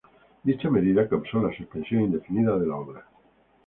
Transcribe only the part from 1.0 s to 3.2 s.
causó la suspensión indefinida de la obra.